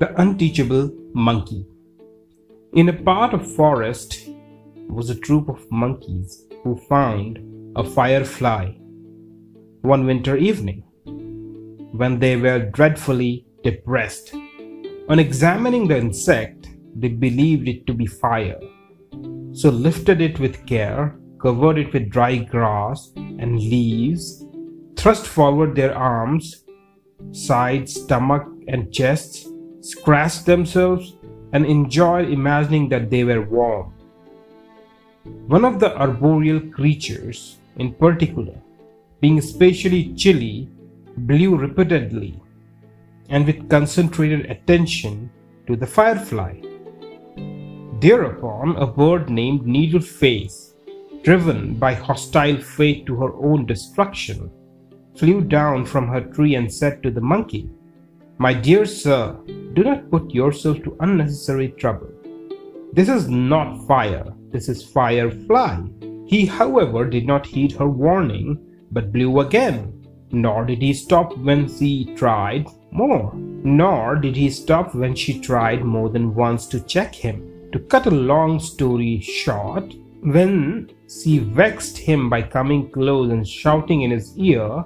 [0.00, 1.66] The Unteachable Monkey
[2.72, 4.28] In a part of forest
[4.88, 7.40] was a troop of monkeys who found
[7.74, 8.74] a firefly
[9.82, 10.84] one winter evening
[11.90, 14.34] when they were dreadfully depressed.
[15.08, 18.60] On examining the insect, they believed it to be fire,
[19.50, 24.46] so lifted it with care, covered it with dry grass and leaves,
[24.94, 26.64] thrust forward their arms,
[27.32, 29.48] sides, stomach, and chests
[29.80, 31.14] scratched themselves,
[31.52, 33.92] and enjoyed imagining that they were warm.
[35.46, 38.54] One of the arboreal creatures, in particular,
[39.20, 40.68] being especially chilly,
[41.16, 42.40] blew repeatedly
[43.28, 45.30] and with concentrated attention
[45.66, 46.60] to the firefly.
[48.00, 50.72] Thereupon, a bird named Needleface,
[51.22, 54.50] driven by hostile fate to her own destruction,
[55.16, 57.68] flew down from her tree and said to the monkey,
[58.38, 59.36] My dear sir,
[59.74, 62.10] do not put yourself to unnecessary trouble.
[62.92, 65.82] This is not fire, this is firefly.
[66.26, 68.58] He, however, did not heed her warning,
[68.90, 70.06] but blew again.
[70.30, 73.32] Nor did he stop when she tried more.
[73.34, 77.70] Nor did he stop when she tried more than once to check him.
[77.72, 84.02] To cut a long story short, when she vexed him by coming close and shouting
[84.02, 84.84] in his ear,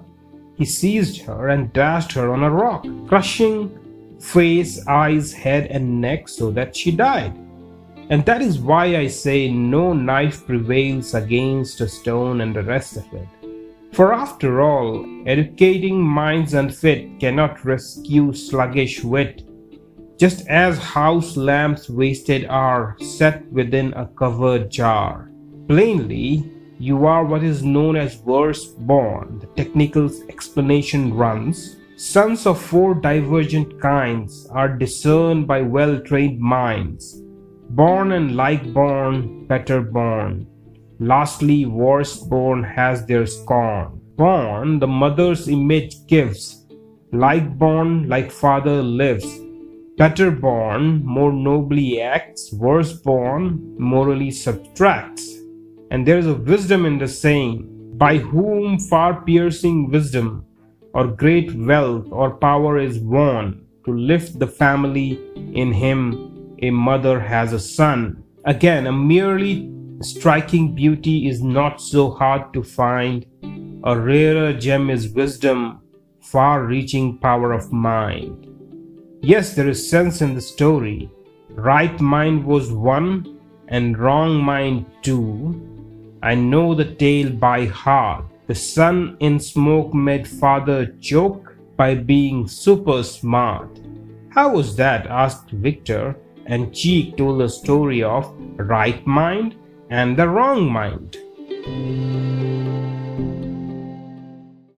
[0.56, 3.76] he seized her and dashed her on a rock, crushing
[4.22, 7.36] face, eyes, head, and neck so that she died.
[8.08, 12.96] And that is why I say no knife prevails against a stone and the rest
[12.96, 13.28] of it.
[13.92, 19.42] For after all, educating minds unfit cannot rescue sluggish wit,
[20.18, 25.30] just as house lamps wasted are set within a covered jar.
[25.68, 29.40] Plainly, you are what is known as worse born.
[29.40, 37.20] The technical explanation runs Sons of four divergent kinds are discerned by well trained minds,
[37.68, 40.46] born and like born, better born.
[41.00, 44.00] Lastly, worse born has their scorn.
[44.16, 46.66] Born, the mother's image gives,
[47.12, 49.26] like born, like father lives.
[49.98, 55.30] Better born, more nobly acts, worse born, morally subtracts.
[55.90, 60.46] And there is a wisdom in the saying, by whom far piercing wisdom
[60.94, 65.18] or great wealth or power is won to lift the family
[65.54, 68.22] in him a mother has a son.
[68.44, 69.70] Again a merely
[70.00, 73.26] striking beauty is not so hard to find.
[73.84, 75.80] A rarer gem is wisdom
[76.20, 78.46] far reaching power of mind.
[79.22, 81.10] Yes there is sense in the story.
[81.50, 85.68] Right mind was one and wrong mind two.
[86.22, 92.46] I know the tale by heart the son in smoke made father joke by being
[92.48, 93.80] super smart.
[94.30, 95.06] How was that?
[95.06, 96.16] asked Victor,
[96.46, 99.54] and Cheek told the story of right mind
[99.90, 101.16] and the wrong mind.